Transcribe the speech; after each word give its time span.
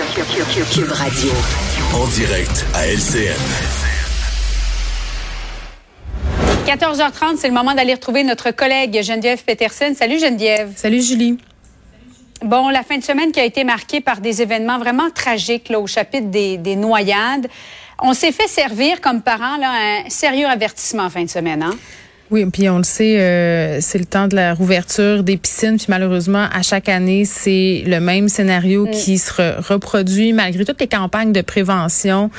Cube 0.00 0.92
Radio. 0.92 1.30
En 1.92 2.06
direct 2.06 2.64
à 2.72 2.86
LCN. 2.86 3.36
14h30, 6.64 7.36
c'est 7.36 7.48
le 7.48 7.52
moment 7.52 7.74
d'aller 7.74 7.92
retrouver 7.92 8.24
notre 8.24 8.50
collègue 8.50 9.02
Geneviève 9.02 9.44
Peterson. 9.44 9.92
Salut 9.94 10.18
Geneviève. 10.18 10.72
Salut 10.74 11.02
Julie. 11.02 11.36
Bon, 12.42 12.70
la 12.70 12.82
fin 12.82 12.96
de 12.96 13.04
semaine 13.04 13.30
qui 13.30 13.40
a 13.40 13.44
été 13.44 13.62
marquée 13.62 14.00
par 14.00 14.22
des 14.22 14.40
événements 14.40 14.78
vraiment 14.78 15.10
tragiques 15.10 15.68
là, 15.68 15.78
au 15.78 15.86
chapitre 15.86 16.28
des, 16.28 16.56
des 16.56 16.76
noyades. 16.76 17.48
On 18.00 18.14
s'est 18.14 18.32
fait 18.32 18.48
servir 18.48 19.02
comme 19.02 19.20
parents 19.20 19.58
là, 19.58 19.70
un 20.06 20.08
sérieux 20.08 20.46
avertissement 20.46 21.04
en 21.04 21.10
fin 21.10 21.24
de 21.24 21.30
semaine. 21.30 21.62
Hein? 21.62 21.76
Oui, 22.30 22.46
puis 22.46 22.68
on 22.68 22.78
le 22.78 22.84
sait, 22.84 23.18
euh, 23.18 23.80
c'est 23.80 23.98
le 23.98 24.04
temps 24.04 24.28
de 24.28 24.36
la 24.36 24.54
rouverture 24.54 25.24
des 25.24 25.36
piscines. 25.36 25.78
Puis 25.78 25.86
malheureusement, 25.88 26.46
à 26.52 26.62
chaque 26.62 26.88
année, 26.88 27.24
c'est 27.24 27.82
le 27.84 27.98
même 27.98 28.28
scénario 28.28 28.86
mm. 28.86 28.90
qui 28.92 29.18
se 29.18 29.32
reproduit 29.68 30.32
malgré 30.32 30.64
toutes 30.64 30.80
les 30.80 30.86
campagnes 30.86 31.32
de 31.32 31.40
prévention, 31.40 32.30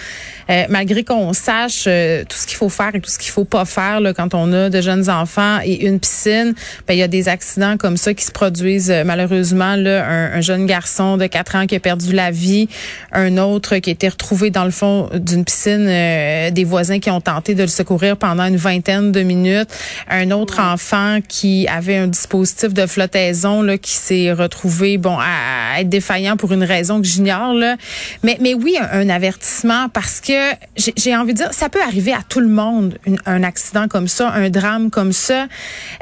euh, 0.50 0.64
malgré 0.70 1.04
qu'on 1.04 1.34
sache 1.34 1.86
euh, 1.88 2.24
tout 2.24 2.38
ce 2.38 2.48
qu'il 2.48 2.56
faut 2.56 2.70
faire 2.70 2.96
et 2.96 3.02
tout 3.02 3.10
ce 3.10 3.20
qu'il 3.20 3.32
faut 3.32 3.44
pas 3.44 3.66
faire 3.66 4.00
là, 4.00 4.14
quand 4.14 4.34
on 4.34 4.54
a 4.54 4.70
de 4.70 4.80
jeunes 4.80 5.10
enfants 5.10 5.60
et 5.66 5.86
une 5.86 6.00
piscine. 6.00 6.54
Ben 6.88 6.94
il 6.94 7.00
y 7.00 7.04
a 7.04 7.10
des 7.10 7.28
accidents 7.28 7.76
comme 7.76 7.98
ça 7.98 8.14
qui 8.14 8.24
se 8.24 8.32
produisent 8.32 8.94
malheureusement. 9.06 9.76
Là, 9.76 10.08
un, 10.08 10.38
un, 10.38 10.42
jeune 10.42 10.68
garçon 10.68 11.18
de 11.18 11.28
4 11.28 11.56
ans 11.56 11.66
qui 11.68 11.76
a 11.76 11.82
perdu 11.82 12.14
la 12.14 12.32
vie, 12.32 12.70
un 13.12 13.38
autre 13.38 13.78
qui 13.78 13.90
a 13.90 13.94
été 13.94 14.08
retrouvé 14.08 14.52
dans 14.52 14.66
le 14.66 14.72
fond 14.72 15.10
d'une 15.14 15.44
piscine, 15.44 15.86
des 15.86 16.64
voisins 16.64 17.00
qui 17.00 17.10
ont 17.10 17.22
tenté 17.22 17.56
de 17.56 17.64
le 17.64 17.68
secourir 17.68 18.16
pendant 18.16 18.46
une 18.46 18.56
vingtaine 18.56 19.12
de 19.12 19.22
minutes 19.22 19.70
un 20.10 20.32
autre 20.32 20.60
enfant 20.60 21.20
qui 21.28 21.68
avait 21.68 21.98
un 21.98 22.08
dispositif 22.08 22.74
de 22.74 22.86
flottaison 22.86 23.62
là, 23.62 23.78
qui 23.78 23.94
s'est 23.94 24.32
retrouvé 24.32 24.98
bon 24.98 25.18
à, 25.20 25.80
être 25.80 25.90
défaillant 25.90 26.38
pour 26.38 26.52
une 26.52 26.64
raison 26.64 27.02
que 27.02 27.08
j'ignore 27.08 27.54
là. 27.54 27.78
Mais 28.24 28.38
mais 28.42 28.54
oui, 28.54 28.78
un, 28.92 29.10
avertissement 29.10 29.90
parce 29.90 30.22
que 30.22 30.54
j'ai 30.78 31.16
envie 31.16 31.34
de 31.34 31.38
dire 31.38 31.54
ça 31.54 31.70
peut 31.70 31.82
arriver 31.82 32.14
à 32.14 32.22
tout 32.28 32.40
le 32.40 32.48
monde 32.48 32.98
un 33.26 33.44
accident 33.44 33.88
comme 33.88 34.08
ça, 34.08 34.30
un 34.30 34.50
drame 34.50 34.90
comme 34.90 35.12
ça 35.12 35.48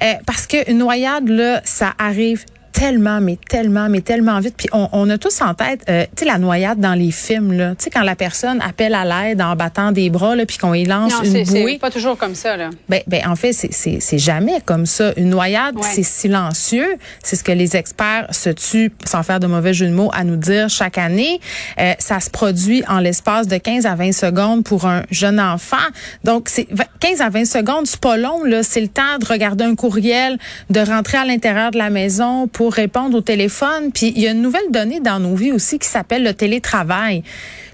euh, 0.03 0.14
parce 0.25 0.47
que 0.47 0.69
une 0.69 0.80
noyade 0.80 1.27
là, 1.27 1.61
ça 1.64 1.93
arrive 1.97 2.45
tellement, 2.71 3.21
mais 3.21 3.37
tellement, 3.49 3.89
mais 3.89 4.01
tellement 4.01 4.39
vite. 4.39 4.55
Puis 4.57 4.67
on, 4.71 4.89
on 4.91 5.09
a 5.09 5.17
tous 5.17 5.41
en 5.41 5.53
tête, 5.53 5.81
euh, 5.89 6.03
tu 6.15 6.23
sais, 6.23 6.25
la 6.25 6.37
noyade 6.37 6.79
dans 6.79 6.93
les 6.93 7.11
films, 7.11 7.53
là. 7.53 7.75
Tu 7.75 7.85
sais, 7.85 7.89
quand 7.89 8.03
la 8.03 8.15
personne 8.15 8.61
appelle 8.61 8.93
à 8.93 9.05
l'aide 9.05 9.41
en 9.41 9.55
battant 9.55 9.91
des 9.91 10.09
bras, 10.09 10.35
là, 10.35 10.45
puis 10.45 10.57
qu'on 10.57 10.73
y 10.73 10.85
lance 10.85 11.13
non, 11.13 11.23
une 11.23 11.43
bouée. 11.45 11.73
c'est 11.73 11.79
pas 11.79 11.91
toujours 11.91 12.17
comme 12.17 12.35
ça, 12.35 12.57
là. 12.57 12.69
Ben, 12.87 13.01
ben 13.07 13.27
en 13.27 13.35
fait, 13.35 13.53
c'est 13.53 14.17
jamais 14.17 14.61
comme 14.65 14.85
ça. 14.85 15.13
Une 15.17 15.29
noyade, 15.29 15.75
c'est 15.81 16.03
silencieux. 16.03 16.97
C'est 17.23 17.35
ce 17.35 17.43
que 17.43 17.51
les 17.51 17.75
experts 17.75 18.27
se 18.31 18.49
tuent, 18.49 18.91
sans 19.05 19.23
faire 19.23 19.39
de 19.39 19.47
mauvais 19.47 19.73
jeu 19.73 19.87
de 19.87 19.93
mots, 19.93 20.11
à 20.13 20.23
nous 20.23 20.35
dire 20.35 20.69
chaque 20.69 20.97
année. 20.97 21.39
Euh, 21.79 21.93
ça 21.99 22.19
se 22.19 22.29
produit 22.29 22.83
en 22.87 22.99
l'espace 22.99 23.47
de 23.47 23.57
15 23.57 23.85
à 23.85 23.95
20 23.95 24.11
secondes 24.11 24.63
pour 24.63 24.85
un 24.85 25.03
jeune 25.11 25.39
enfant. 25.39 25.77
Donc, 26.23 26.49
c'est 26.49 26.67
15 26.99 27.21
à 27.21 27.29
20 27.29 27.45
secondes, 27.45 27.87
c'est 27.87 27.99
pas 27.99 28.17
long, 28.17 28.43
là. 28.43 28.63
C'est 28.63 28.81
le 28.81 28.87
temps 28.87 29.17
de 29.19 29.25
regarder 29.25 29.63
un 29.63 29.75
courriel, 29.75 30.37
de 30.69 30.79
rentrer 30.79 31.17
à 31.17 31.25
l'intérieur 31.25 31.71
de 31.71 31.77
la 31.77 31.89
maison 31.89 32.47
pour 32.47 32.58
répondre 32.67 33.17
au 33.17 33.21
téléphone. 33.21 33.91
Puis 33.93 34.11
il 34.15 34.21
y 34.21 34.27
a 34.27 34.31
une 34.31 34.41
nouvelle 34.41 34.69
donnée 34.69 34.99
dans 34.99 35.19
nos 35.19 35.35
vies 35.35 35.52
aussi 35.52 35.79
qui 35.79 35.88
s'appelle 35.88 36.23
le 36.23 36.33
télétravail. 36.33 37.23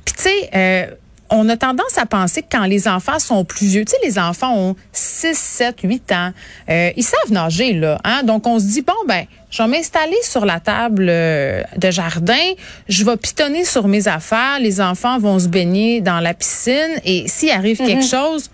Puis 0.06 0.16
tu 0.16 0.24
sais, 0.24 0.50
euh, 0.54 0.86
on 1.30 1.50
a 1.50 1.58
tendance 1.58 1.98
à 1.98 2.06
penser 2.06 2.42
que 2.42 2.48
quand 2.52 2.66
les 2.66 2.88
enfants 2.88 3.20
sont 3.20 3.44
plus 3.46 3.66
vieux, 3.66 3.86
tu 3.86 3.92
sais, 3.92 3.98
les 4.04 4.20
enfants 4.20 4.56
ont 4.56 4.76
6, 4.94 5.36
7, 5.36 5.80
8 5.84 6.12
ans, 6.12 6.32
euh, 6.70 6.92
ils 6.96 7.04
savent 7.04 7.32
nager, 7.32 7.74
là. 7.74 8.00
Hein? 8.04 8.24
Donc, 8.24 8.46
on 8.46 8.60
se 8.60 8.66
dit, 8.66 8.82
bon, 8.82 8.94
ben, 9.08 9.26
je 9.50 9.64
vais 9.64 9.70
m'installer 9.70 10.18
sur 10.24 10.46
la 10.46 10.60
table 10.60 11.08
euh, 11.10 11.64
de 11.78 11.92
jardin, 11.92 12.54
je 12.88 13.04
vais 13.04 13.18
pitonner 13.18 13.66
sur 13.66 13.88
mes 13.88 14.08
affaires, 14.08 14.60
les 14.60 14.82
enfants 14.82 15.18
vont 15.18 15.40
se 15.40 15.48
baigner 15.48 16.02
dans 16.02 16.20
la 16.20 16.34
piscine 16.34 17.00
et 17.04 17.28
s'il 17.28 17.52
arrive 17.52 17.78
quelque 17.78 18.04
mm-hmm. 18.04 18.10
chose, 18.10 18.52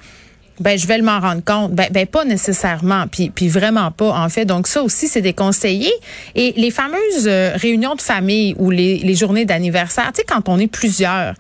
ben 0.62 0.78
je 0.78 0.88
vais 0.88 0.98
le 0.98 1.04
m'en 1.04 1.20
rendre 1.20 1.44
compte. 1.44 1.74
Ben, 1.74 1.88
ben 1.92 2.06
pas 2.06 2.24
nécessairement, 2.26 3.06
puis 3.08 3.30
puis 3.30 3.50
vraiment 3.50 3.92
pas 3.92 4.12
en 4.12 4.30
fait. 4.30 4.46
Donc 4.46 4.68
ça 4.68 4.84
aussi 4.84 5.08
c'est 5.08 5.22
des 5.22 5.34
conseillers 5.34 5.94
et 6.36 6.54
les 6.56 6.72
fameuses 6.72 7.28
euh, 7.28 7.52
réunions 7.56 7.96
de 7.96 8.02
famille 8.02 8.56
ou 8.58 8.70
les, 8.70 8.98
les 8.98 9.16
journées 9.16 9.46
d'anniversaire, 9.46 10.12
tu 10.14 10.22
sais 10.22 10.26
quand 10.28 10.48
on 10.48 10.60
est 10.60 10.68
plusieurs. 10.68 11.34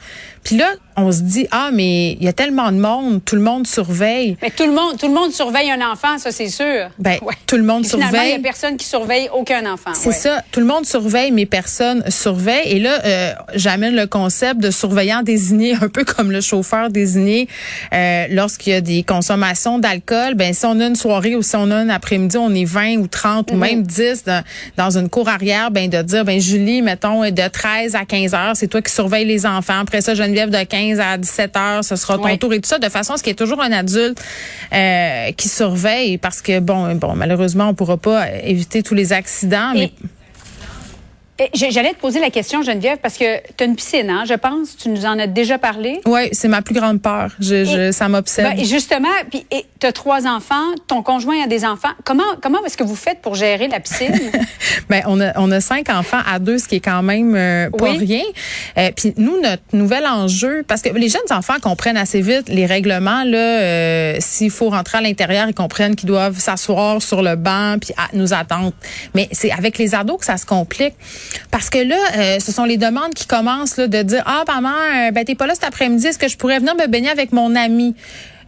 Puis 0.43 0.57
là 0.57 0.73
on 0.97 1.11
se 1.11 1.21
dit 1.21 1.47
ah 1.51 1.69
mais 1.71 2.13
il 2.13 2.23
y 2.23 2.27
a 2.27 2.33
tellement 2.33 2.71
de 2.71 2.77
monde, 2.77 3.21
tout 3.23 3.35
le 3.35 3.41
monde 3.41 3.65
surveille. 3.65 4.37
Mais 4.41 4.49
tout 4.49 4.65
le 4.65 4.73
monde, 4.73 4.97
tout 4.99 5.07
le 5.07 5.13
monde 5.13 5.31
surveille 5.31 5.71
un 5.71 5.81
enfant, 5.91 6.17
ça 6.17 6.31
c'est 6.31 6.49
sûr. 6.49 6.89
Ben 6.99 7.17
tout 7.47 7.57
le 7.57 7.63
monde 7.63 7.85
surveille. 7.85 8.07
Finalement, 8.07 8.27
il 8.27 8.31
y 8.31 8.35
a 8.35 8.39
personne 8.39 8.77
qui 8.77 8.85
surveille 8.85 9.29
aucun 9.33 9.71
enfant. 9.71 9.93
C'est 9.93 10.11
ça, 10.11 10.43
tout 10.51 10.59
le 10.59 10.65
monde 10.65 10.85
surveille, 10.85 11.31
mais 11.31 11.45
personne 11.45 12.03
surveille. 12.09 12.67
Et 12.67 12.79
là, 12.79 12.99
euh, 13.05 13.33
j'amène 13.55 13.95
le 13.95 14.07
concept 14.07 14.59
de 14.59 14.71
surveillant 14.71 15.23
désigné, 15.23 15.75
un 15.81 15.87
peu 15.87 16.03
comme 16.03 16.31
le 16.31 16.41
chauffeur 16.41 16.89
désigné 16.89 17.47
euh, 17.93 18.27
lorsqu'il 18.29 18.73
y 18.73 18.75
a 18.75 18.81
des 18.81 19.03
consommations 19.03 19.79
d'alcool. 19.79 20.35
Ben 20.35 20.53
si 20.53 20.65
on 20.65 20.79
a 20.79 20.85
une 20.85 20.95
soirée 20.95 21.35
ou 21.35 21.41
si 21.41 21.55
on 21.55 21.71
a 21.71 21.75
un 21.75 21.89
après-midi, 21.89 22.37
on 22.37 22.53
est 22.53 22.65
20 22.65 22.97
ou 22.97 23.07
30 23.07 23.51
ou 23.51 23.55
mhm. 23.55 23.59
même 23.59 23.83
10 23.83 24.23
dans, 24.25 24.43
dans, 24.77 24.97
une 24.97 25.09
cour 25.09 25.29
arrière, 25.29 25.71
ben 25.71 25.89
de 25.89 26.01
dire 26.01 26.25
ben 26.25 26.39
Julie, 26.39 26.81
mettons 26.81 27.21
de 27.21 27.47
13 27.47 27.95
à 27.95 28.05
15 28.05 28.33
heures, 28.33 28.55
c'est 28.55 28.67
toi 28.67 28.81
qui 28.81 28.91
surveilles 28.91 29.25
les 29.25 29.45
enfants. 29.45 29.79
Après 29.79 30.01
ça, 30.01 30.13
Geneviève 30.35 30.49
de 30.49 30.63
15 30.63 30.99
à 30.99 31.17
17 31.17 31.57
heures, 31.57 31.83
ce 31.83 31.95
sera 31.95 32.17
ton 32.17 32.37
tour 32.37 32.53
et 32.53 32.59
tout 32.59 32.69
ça, 32.69 32.79
de 32.79 32.89
façon 32.89 33.13
à 33.13 33.17
ce 33.17 33.23
qu'il 33.23 33.31
y 33.31 33.33
ait 33.33 33.35
toujours 33.35 33.61
un 33.61 33.71
adulte 33.71 34.21
euh, 34.73 35.31
qui 35.33 35.49
surveille, 35.49 36.17
parce 36.17 36.41
que 36.41 36.59
bon, 36.59 36.95
bon, 36.95 37.15
malheureusement, 37.15 37.69
on 37.69 37.73
pourra 37.73 37.97
pas 37.97 38.29
éviter 38.43 38.83
tous 38.83 38.95
les 38.95 39.13
accidents, 39.13 39.73
mais 39.73 39.91
J'allais 41.53 41.93
te 41.93 41.99
poser 41.99 42.19
la 42.19 42.29
question, 42.29 42.61
Geneviève, 42.61 42.97
parce 43.01 43.17
que 43.17 43.39
tu 43.55 43.63
as 43.63 43.65
une 43.65 43.75
piscine, 43.75 44.09
hein, 44.09 44.23
je 44.27 44.33
pense. 44.33 44.75
Tu 44.77 44.89
nous 44.89 45.05
en 45.05 45.17
as 45.19 45.27
déjà 45.27 45.57
parlé. 45.57 46.01
Oui, 46.05 46.29
c'est 46.31 46.47
ma 46.47 46.61
plus 46.61 46.75
grande 46.75 47.01
peur. 47.01 47.31
Je, 47.39 47.65
je, 47.65 47.91
ça 47.91 48.07
m'obsède. 48.09 48.55
Ben, 48.55 48.65
justement, 48.65 49.09
puis 49.29 49.45
tu 49.79 49.87
as 49.87 49.91
trois 49.91 50.27
enfants, 50.27 50.73
ton 50.87 51.01
conjoint 51.01 51.43
a 51.43 51.47
des 51.47 51.65
enfants. 51.65 51.91
Comment, 52.03 52.23
comment 52.41 52.63
est-ce 52.65 52.77
que 52.77 52.83
vous 52.83 52.95
faites 52.95 53.21
pour 53.21 53.35
gérer 53.35 53.67
la 53.67 53.79
piscine? 53.79 54.13
ben, 54.89 55.01
on, 55.07 55.19
a, 55.21 55.39
on 55.39 55.51
a 55.51 55.61
cinq 55.61 55.89
enfants 55.89 56.21
à 56.25 56.39
deux, 56.39 56.57
ce 56.57 56.67
qui 56.67 56.75
est 56.75 56.81
quand 56.81 57.03
même 57.03 57.35
euh, 57.35 57.69
pas 57.69 57.91
rien. 57.91 58.23
Euh, 58.77 58.91
puis 58.95 59.13
nous, 59.17 59.39
notre 59.41 59.63
nouvel 59.73 60.05
enjeu, 60.05 60.63
parce 60.67 60.81
que 60.81 60.89
les 60.89 61.09
jeunes 61.09 61.21
enfants 61.31 61.59
comprennent 61.61 61.97
assez 61.97 62.21
vite 62.21 62.49
les 62.49 62.65
règlements, 62.65 63.23
là, 63.23 63.37
euh, 63.37 64.15
s'il 64.19 64.51
faut 64.51 64.69
rentrer 64.69 64.99
à 64.99 65.01
l'intérieur, 65.01 65.47
ils 65.47 65.53
comprennent 65.53 65.95
qu'ils 65.95 66.09
doivent 66.09 66.39
s'asseoir 66.39 67.01
sur 67.01 67.21
le 67.21 67.35
banc 67.35 67.77
puis 67.79 67.93
nous 68.13 68.33
attendre. 68.33 68.73
Mais 69.15 69.27
c'est 69.31 69.51
avec 69.51 69.77
les 69.77 69.95
ados 69.95 70.19
que 70.19 70.25
ça 70.25 70.37
se 70.37 70.45
complique. 70.45 70.93
Parce 71.49 71.69
que 71.69 71.79
là, 71.79 71.97
euh, 72.17 72.39
ce 72.39 72.51
sont 72.51 72.65
les 72.65 72.77
demandes 72.77 73.13
qui 73.13 73.27
commencent 73.27 73.77
là, 73.77 73.87
de 73.87 74.01
dire 74.01 74.23
Ah, 74.25 74.43
maman, 74.47 74.69
euh, 74.69 75.11
ben 75.11 75.23
t'es 75.23 75.35
pas 75.35 75.47
là 75.47 75.53
cet 75.53 75.63
après-midi, 75.63 76.07
est-ce 76.07 76.19
que 76.19 76.27
je 76.27 76.37
pourrais 76.37 76.59
venir 76.59 76.75
me 76.75 76.87
baigner 76.87 77.09
avec 77.09 77.31
mon 77.31 77.55
ami? 77.55 77.95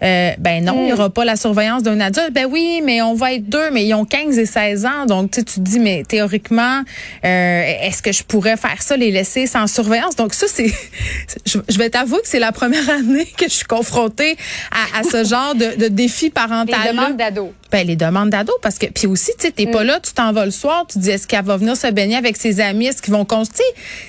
Euh, 0.04 0.32
ben 0.38 0.64
non, 0.64 0.80
il 0.80 0.86
n'y 0.86 0.94
aura 0.94 1.10
pas 1.10 1.24
la 1.24 1.36
surveillance 1.36 1.84
d'un 1.84 2.00
adulte. 2.00 2.34
Ben 2.34 2.46
oui, 2.50 2.82
mais 2.84 3.02
on 3.02 3.14
va 3.14 3.34
être 3.34 3.48
deux, 3.48 3.72
mais 3.72 3.86
ils 3.86 3.94
ont 3.94 4.06
15 4.06 4.38
et 4.38 4.46
16 4.46 4.86
ans. 4.86 5.06
Donc, 5.08 5.32
tu 5.32 5.44
te 5.44 5.60
dis, 5.60 5.80
mais 5.80 6.04
théoriquement, 6.04 6.82
euh, 7.24 7.64
est-ce 7.82 8.02
que 8.02 8.12
je 8.12 8.24
pourrais 8.24 8.58
faire 8.58 8.82
ça, 8.82 8.98
les 8.98 9.12
laisser 9.12 9.48
sans 9.48 9.68
surveillance? 9.68 10.16
Donc, 10.16 10.34
ça, 10.34 10.48
c'est... 10.50 10.74
Je, 11.46 11.78
vais 11.78 11.90
t'avouer 11.90 12.22
que 12.22 12.28
c'est 12.28 12.40
la 12.40 12.52
première 12.52 12.90
année 12.90 13.28
que 13.38 13.46
je 13.46 13.54
suis 13.54 13.66
confrontée 13.66 14.38
à, 14.72 15.00
à 15.00 15.04
ce 15.04 15.24
genre 15.24 15.56
de, 15.56 15.78
de 15.78 15.88
défi 15.88 16.30
parental. 16.30 16.76
Les 16.84 16.92
demandes 16.92 17.18
d'ados. 17.18 17.52
Ben, 17.74 17.88
les 17.88 17.96
demandes 17.96 18.30
d'ados, 18.30 18.56
parce 18.62 18.78
que... 18.78 18.86
Puis 18.86 19.08
aussi, 19.08 19.32
tu 19.40 19.48
sais, 19.48 19.52
t'es 19.52 19.66
pas 19.66 19.84
mm. 19.84 19.88
là, 19.88 20.00
tu 20.00 20.14
t'en 20.14 20.32
vas 20.32 20.46
le 20.46 20.52
soir, 20.52 20.86
tu 20.88 21.00
dis, 21.00 21.10
est-ce 21.10 21.26
qu'elle 21.26 21.44
va 21.44 21.58
venir 21.58 21.76
se 21.76 21.88
baigner 21.88 22.16
avec 22.16 22.38
ses 22.38 22.62
amis? 22.62 22.86
Est-ce 22.86 23.02
qu'ils 23.02 23.14
vont 23.14 23.26
constater? 23.26 23.64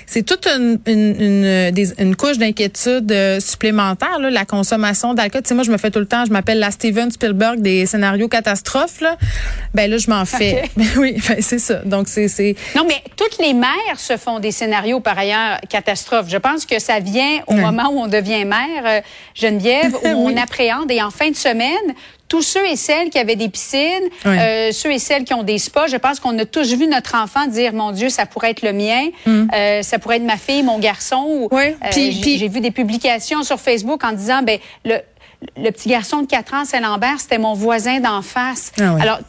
C'est 0.05 0.21
toute 0.21 0.45
une, 0.45 0.77
une, 0.85 1.19
une, 1.19 1.71
des, 1.71 1.99
une 1.99 2.15
couche 2.15 2.37
d'inquiétude 2.37 3.11
euh, 3.11 3.39
supplémentaire, 3.39 4.19
là, 4.19 4.29
la 4.29 4.45
consommation 4.45 5.15
d'alcool. 5.15 5.41
Tu 5.41 5.49
sais, 5.49 5.55
moi, 5.55 5.63
je 5.63 5.71
me 5.71 5.77
fais 5.77 5.89
tout 5.89 5.97
le 5.97 6.05
temps, 6.05 6.25
je 6.25 6.31
m'appelle 6.31 6.59
la 6.59 6.69
Steven 6.69 7.09
Spielberg 7.09 7.59
des 7.59 7.87
scénarios 7.87 8.27
catastrophes. 8.27 9.01
Là. 9.01 9.17
Ben 9.73 9.89
là, 9.89 9.97
je 9.97 10.11
m'en 10.11 10.25
fais. 10.25 10.63
Ben 10.75 10.85
oui, 10.97 11.21
ben 11.27 11.37
c'est 11.39 11.59
ça. 11.59 11.75
Donc 11.85 12.07
c'est 12.07 12.27
c'est. 12.27 12.55
Non, 12.75 12.85
mais 12.85 13.01
toutes 13.15 13.37
les 13.39 13.53
mères 13.53 13.97
se 13.97 14.17
font 14.17 14.39
des 14.39 14.51
scénarios 14.51 14.99
par 14.99 15.17
ailleurs 15.17 15.59
catastrophes. 15.69 16.27
Je 16.29 16.37
pense 16.37 16.65
que 16.65 16.79
ça 16.79 16.99
vient 16.99 17.39
au 17.47 17.53
moment 17.53 17.89
où 17.91 17.99
on 17.99 18.07
devient 18.07 18.43
mère, 18.43 18.83
euh, 18.85 19.01
Geneviève, 19.33 19.95
où 19.95 20.07
on 20.29 20.37
appréhende 20.37 20.91
et 20.91 21.01
en 21.01 21.11
fin 21.11 21.29
de 21.29 21.35
semaine, 21.35 21.95
tous 22.27 22.41
ceux 22.41 22.65
et 22.65 22.75
celles 22.75 23.09
qui 23.09 23.19
avaient 23.19 23.35
des 23.35 23.49
piscines, 23.49 24.09
euh, 24.25 24.71
ceux 24.71 24.91
et 24.91 24.99
celles 24.99 25.23
qui 25.23 25.33
ont 25.33 25.43
des 25.43 25.59
spas, 25.59 25.87
je 25.87 25.97
pense 25.97 26.19
qu'on 26.19 26.37
a 26.39 26.45
tous 26.45 26.73
vu 26.73 26.87
notre 26.87 27.15
enfant 27.15 27.45
dire 27.47 27.73
mon 27.73 27.91
Dieu, 27.91 28.09
ça 28.09 28.25
pourrait 28.25 28.51
être 28.51 28.63
le 28.63 28.73
mien, 28.73 29.09
mm. 29.25 29.47
euh, 29.53 29.81
ça 29.81 29.99
pourrait 29.99 30.17
être 30.17 30.23
ma 30.23 30.37
fille, 30.37 30.63
mon 30.63 30.79
garçon. 30.79 31.47
Oui. 31.51 31.75
puis, 31.91 32.37
j'ai 32.37 32.47
vu 32.47 32.61
des 32.61 32.71
publications 32.71 33.43
sur 33.43 33.59
Facebook 33.59 34.03
en 34.03 34.13
disant 34.13 34.41
ben 34.41 34.59
le 34.83 34.99
le 35.57 35.69
petit 35.69 35.89
garçon 35.89 36.21
de 36.21 36.27
4 36.27 36.53
ans, 36.53 36.65
Saint-Lambert, 36.65 37.19
c'était 37.19 37.37
mon 37.37 37.53
voisin 37.53 37.99
d'en 37.99 38.21
face. 38.21 38.71
Ah 38.79 38.95
Alors, 38.99 39.19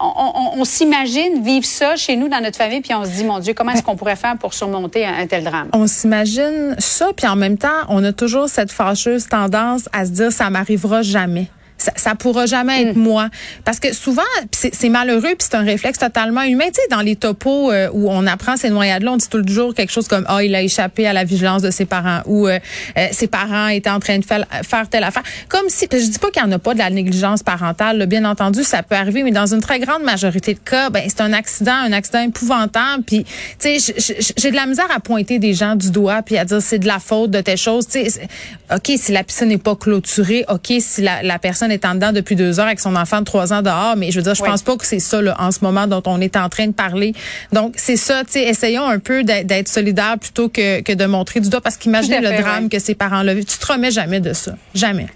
on, 0.00 0.64
s'imagine 0.64 1.42
vivre 1.42 1.66
ça 1.66 1.96
chez 1.96 2.16
nous 2.16 2.28
dans 2.28 2.40
notre 2.40 2.56
famille, 2.56 2.80
puis 2.80 2.94
on 2.94 3.04
se 3.04 3.10
dit, 3.10 3.24
mon 3.24 3.38
Dieu, 3.38 3.54
comment 3.54 3.72
est-ce 3.72 3.82
qu'on 3.82 3.96
pourrait 3.96 4.16
faire 4.16 4.36
pour 4.38 4.54
surmonter 4.54 5.04
un, 5.04 5.26
tel 5.26 5.44
drame? 5.44 5.68
On 5.72 5.86
s'imagine 5.86 6.74
ça, 6.78 7.10
puis 7.14 7.26
en 7.26 7.36
même 7.36 7.58
temps, 7.58 7.68
on 7.88 8.02
a 8.04 8.12
toujours 8.12 8.48
cette 8.48 8.72
fâcheuse 8.72 9.28
tendance 9.28 9.88
à 9.92 10.06
se 10.06 10.10
dire, 10.10 10.32
ça 10.32 10.50
m'arrivera 10.50 11.02
jamais 11.02 11.48
ça, 11.84 11.92
ça 11.96 12.14
pourra 12.14 12.46
jamais 12.46 12.82
être 12.82 12.96
mm. 12.96 13.00
moi. 13.00 13.28
Parce 13.64 13.78
que 13.80 13.92
souvent, 13.94 14.22
c'est 14.52 14.88
malheureux, 14.88 15.34
puis 15.38 15.48
c'est 15.50 15.54
un 15.54 15.64
réflexe 15.64 15.98
totalement 15.98 16.42
humain. 16.42 16.66
Tu 16.66 16.80
sais, 16.80 16.88
dans 16.90 17.00
les 17.00 17.16
topos 17.16 17.70
euh, 17.70 17.88
où 17.92 18.10
on 18.10 18.26
apprend 18.26 18.56
ces 18.56 18.70
noyades-là, 18.70 19.12
on 19.12 19.16
dit 19.16 19.28
toujours 19.28 19.74
quelque 19.74 19.92
chose 19.92 20.08
comme 20.08 20.24
«Ah, 20.28 20.36
oh, 20.36 20.40
il 20.40 20.54
a 20.54 20.62
échappé 20.62 21.06
à 21.06 21.12
la 21.12 21.24
vigilance 21.24 21.62
de 21.62 21.70
ses 21.70 21.84
parents» 21.84 22.20
ou 22.26 22.48
euh, 22.48 22.58
euh, 22.98 23.06
Ses 23.12 23.26
parents 23.26 23.68
étaient 23.68 23.90
en 23.90 24.00
train 24.00 24.18
de 24.18 24.24
faire, 24.24 24.44
faire 24.62 24.88
telle 24.88 25.04
affaire». 25.04 25.22
Comme 25.48 25.68
si, 25.68 25.86
je 25.90 26.10
dis 26.10 26.18
pas 26.18 26.30
qu'il 26.30 26.42
n'y 26.42 26.48
en 26.48 26.52
a 26.52 26.58
pas 26.58 26.74
de 26.74 26.78
la 26.78 26.90
négligence 26.90 27.42
parentale, 27.42 28.06
bien 28.06 28.24
entendu, 28.24 28.64
ça 28.64 28.82
peut 28.82 28.94
arriver, 28.94 29.22
mais 29.22 29.30
dans 29.30 29.52
une 29.52 29.60
très 29.60 29.78
grande 29.78 30.02
majorité 30.02 30.54
de 30.54 30.58
cas, 30.58 30.90
ben 30.90 31.02
c'est 31.06 31.20
un 31.20 31.32
accident, 31.32 31.74
un 31.74 31.92
accident 31.92 32.22
épouvantable. 32.22 33.02
Puis, 33.04 33.24
tu 33.58 33.78
sais, 33.78 33.94
j'ai 34.36 34.50
de 34.50 34.56
la 34.56 34.66
misère 34.66 34.88
à 34.94 35.00
pointer 35.00 35.38
des 35.38 35.54
gens 35.54 35.76
du 35.76 35.90
doigt 35.90 36.22
puis 36.22 36.38
à 36.38 36.44
dire 36.44 36.62
c'est 36.62 36.78
de 36.78 36.86
la 36.86 36.98
faute 36.98 37.30
de 37.30 37.40
telle 37.40 37.58
chose. 37.58 37.86
Tu 37.86 38.08
sais, 38.08 38.28
ok, 38.74 38.92
si 38.96 39.12
la 39.12 39.24
piscine 39.24 39.48
n'est 39.48 39.58
pas 39.58 39.76
clôturée, 39.76 40.44
ok, 40.48 40.72
si 40.80 41.02
la, 41.02 41.22
la 41.22 41.38
personne 41.38 41.70
est 41.74 41.84
en 41.84 41.94
dedans 41.94 42.12
depuis 42.12 42.36
deux 42.36 42.58
heures 42.60 42.66
avec 42.66 42.80
son 42.80 42.96
enfant 42.96 43.20
de 43.20 43.24
trois 43.24 43.52
ans 43.52 43.62
dehors, 43.62 43.96
mais 43.96 44.10
je 44.10 44.18
veux 44.18 44.22
dire, 44.22 44.34
je 44.34 44.42
pense 44.42 44.62
pas 44.62 44.76
que 44.76 44.86
c'est 44.86 44.98
ça 44.98 45.20
là, 45.20 45.36
en 45.38 45.50
ce 45.50 45.60
moment 45.62 45.86
dont 45.86 46.02
on 46.06 46.20
est 46.20 46.36
en 46.36 46.48
train 46.48 46.66
de 46.66 46.72
parler. 46.72 47.14
Donc, 47.52 47.74
c'est 47.76 47.96
ça, 47.96 48.24
tu 48.24 48.32
sais, 48.32 48.42
essayons 48.42 48.86
un 48.86 48.98
peu 48.98 49.24
d'être 49.24 49.68
solidaires 49.68 50.18
plutôt 50.18 50.48
que, 50.48 50.80
que 50.80 50.92
de 50.92 51.06
montrer 51.06 51.40
du 51.40 51.48
doigt 51.48 51.60
parce 51.60 51.76
qu'imaginez 51.76 52.20
le 52.20 52.40
drame 52.40 52.68
que 52.68 52.78
ces 52.78 52.94
parents-là 52.94 53.34
vivent. 53.34 53.44
Tu 53.44 53.58
te 53.58 53.72
remets 53.72 53.90
jamais 53.90 54.20
de 54.20 54.32
ça. 54.32 54.54
Jamais. 54.74 55.06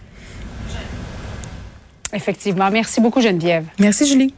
Effectivement. 2.12 2.70
Merci 2.70 3.00
beaucoup, 3.00 3.20
Geneviève. 3.20 3.64
Merci, 3.78 4.06
Julie. 4.06 4.34